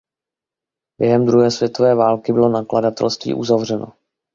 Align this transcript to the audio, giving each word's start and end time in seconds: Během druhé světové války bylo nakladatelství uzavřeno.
Během 0.99 1.25
druhé 1.25 1.51
světové 1.51 1.95
války 1.95 2.33
bylo 2.33 2.49
nakladatelství 2.49 3.33
uzavřeno. 3.33 3.93